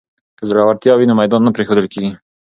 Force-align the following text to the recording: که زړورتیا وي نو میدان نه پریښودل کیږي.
که 0.37 0.43
زړورتیا 0.49 0.93
وي 0.95 1.05
نو 1.09 1.13
میدان 1.21 1.41
نه 1.45 1.51
پریښودل 1.55 1.85
کیږي. 1.93 2.11